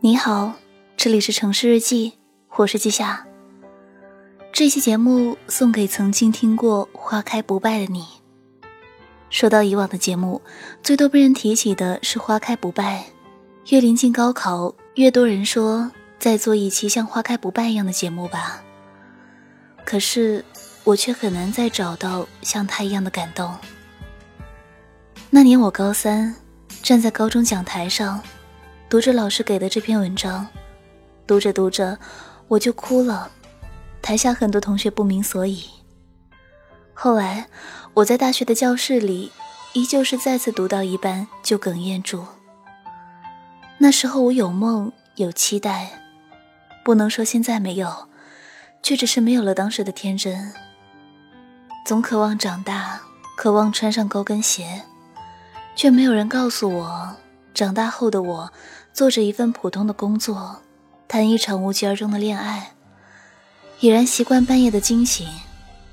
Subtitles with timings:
[0.00, 0.52] 你好，
[0.96, 2.12] 这里是城市日记，
[2.54, 3.26] 我是季夏。
[4.52, 8.06] 这期节目送给曾经听过《花开不败》的你。
[9.28, 10.40] 说到以往的节目，
[10.84, 13.06] 最多被人提起的是《花开不败》，
[13.72, 15.90] 越临近高考，越多人说
[16.20, 18.62] 再做一期像《花开不败》一样的节目吧。
[19.84, 20.44] 可是
[20.84, 23.52] 我却很难再找到像他一样的感动。
[25.28, 26.36] 那年我高三，
[26.84, 28.22] 站在高中讲台上。
[28.90, 30.46] 读着老师给的这篇文章，
[31.26, 31.98] 读着读着，
[32.48, 33.30] 我就哭了。
[34.00, 35.62] 台下很多同学不明所以。
[36.94, 37.48] 后来，
[37.92, 39.30] 我在大学的教室里，
[39.74, 42.24] 依旧是再次读到一半就哽咽住。
[43.76, 45.90] 那时候我有梦，有期待，
[46.82, 48.08] 不能说现在没有，
[48.82, 50.50] 却只是没有了当时的天真。
[51.84, 53.02] 总渴望长大，
[53.36, 54.80] 渴望穿上高跟鞋，
[55.76, 57.16] 却没有人告诉我，
[57.52, 58.50] 长大后的我。
[58.98, 60.60] 做着一份普通的工作，
[61.06, 62.72] 谈一场无疾而终的恋爱，
[63.78, 65.24] 已然习惯半夜的惊醒。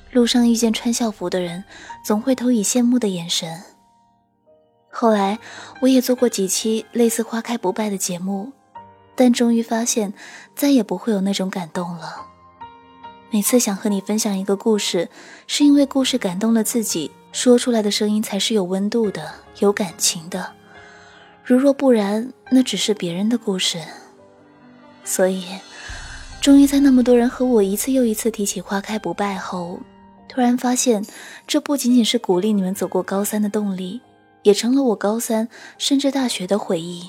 [0.09, 1.63] 路上遇见穿校服的人，
[2.03, 3.61] 总会投以羡慕的眼神。
[4.89, 5.37] 后来
[5.81, 8.51] 我也做过几期类似《花开不败》的节目，
[9.15, 10.11] 但终于发现
[10.55, 12.25] 再也不会有那种感动了。
[13.29, 15.11] 每次想和你分享一个故事，
[15.45, 20.54] 是因为故事感动了自己，说出来的声音才是有温度的、有感情的。
[21.47, 23.77] 如若不然，那只是别人的故事。
[25.03, 25.45] 所以，
[26.41, 29.79] 终于在那么多人和我一次又一次提起花开不败后，
[30.27, 31.05] 突然发现，
[31.45, 34.01] 这不仅仅是鼓励你们走过高三的动力，
[34.41, 37.07] 也成了我高三甚至大学的回忆。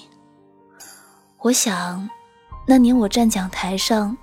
[1.38, 2.10] 我想，
[2.66, 4.14] 那年我站讲台上，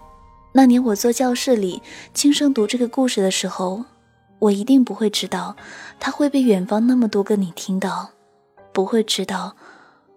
[0.52, 1.82] 那年我坐教室里
[2.14, 3.84] 轻声读这个故事的时候，
[4.38, 5.56] 我一定不会知道，
[6.00, 8.12] 它会被远方那么多个你听到，
[8.72, 9.56] 不会知道。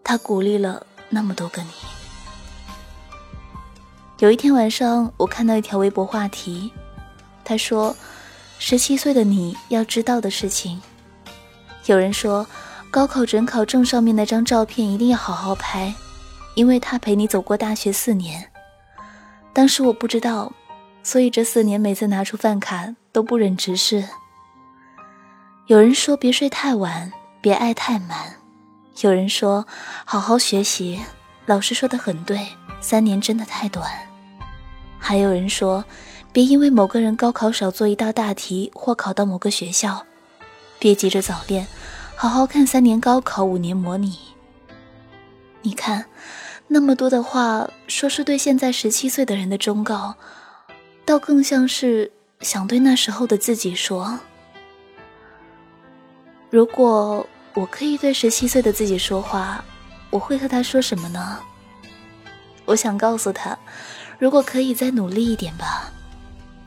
[0.09, 1.69] 他鼓励了那么多个你。
[4.21, 6.73] 有一天晚上，我看到一条微博话题，
[7.45, 7.95] 他说
[8.61, 10.80] ：“十七岁的你要知道的事情。”
[11.86, 12.47] 有人说，
[12.89, 15.92] 高考准考证上面那张照片一定要好好拍，
[16.55, 18.53] 因为他陪你走过大学四年。
[19.53, 20.53] 当时我不知道，
[21.03, 24.09] 所以这四年每次拿出饭卡都不忍直视。
[25.67, 28.36] 有人说，别睡太晚，别爱太满。
[29.01, 29.67] 有人说
[30.07, 31.01] ：“好好学习。”
[31.45, 32.48] 老师说的很对，
[32.80, 33.89] 三年真的太短。
[34.98, 35.84] 还有人说
[36.33, 40.06] ：“别因为某个人高考少做一道大题或考到某个学校，
[40.79, 41.67] 别急着早恋，
[42.17, 44.18] 好好看三年高考，五年模拟。”
[45.62, 46.06] 你看，
[46.68, 50.14] 那么多的话，说是对现在十七岁的人的忠告，
[51.05, 54.18] 倒更像是想对那时候的自己说
[56.51, 59.64] ：“如果……”我可以对十七岁的自己说话，
[60.11, 61.39] 我会和他说什么呢？
[62.67, 63.58] 我想告诉他，
[64.18, 65.90] 如果可以再努力一点吧。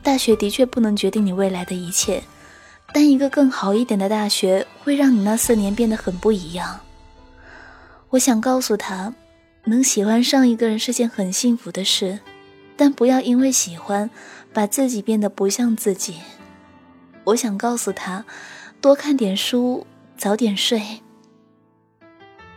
[0.02, 2.24] 大学的确不能决定你未来的一切，
[2.92, 6.80] 但一个更好一点的大学会让你那四年变得很不一样。
[8.08, 9.14] 我想告诉他，
[9.66, 12.18] 能喜欢上一个人是件很幸福的事，
[12.76, 14.10] 但不要因为喜欢
[14.52, 16.16] 把自己变得不像自己。
[17.22, 18.24] 我想告诉他，
[18.80, 19.86] 多看点书。
[20.20, 21.00] 早点睡。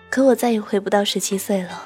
[0.09, 1.83] 可我再也回不到十七岁了，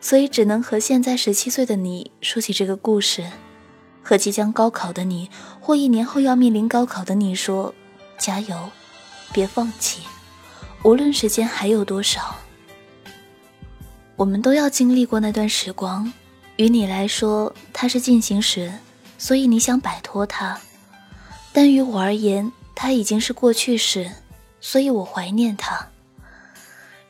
[0.00, 3.22] 所以只能和现在十七岁的你说起这个故事，
[4.02, 5.28] 和即将高考的你，
[5.60, 7.74] 或一年后要面临高考的你说：
[8.16, 8.70] 加油，
[9.34, 10.00] 别放弃，
[10.82, 12.34] 无论时间还有多少，
[14.16, 16.10] 我们都要经历过那段时光。
[16.56, 18.72] 于你来说，它是进行时，
[19.18, 20.58] 所以你想摆脱它；
[21.52, 24.10] 但于我而言，它已经是过去式。
[24.62, 25.88] 所以我怀念他。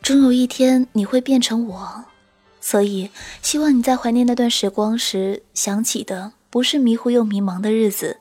[0.03, 2.05] 终有一天你会变成我，
[2.61, 8.19] 所以希望你在怀念那段时光时，想起的不是迷糊又迷茫的日子，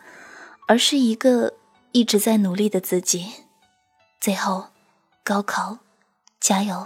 [0.68, 1.54] 而是一个
[1.92, 3.32] 一直在努力的自己。
[4.20, 4.68] 最后，
[5.24, 5.80] 高考，
[6.40, 6.86] 加油！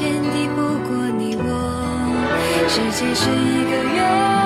[0.00, 1.44] 天敌不过你我，
[2.66, 4.39] 世界是一个圆。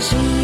[0.00, 0.37] 是。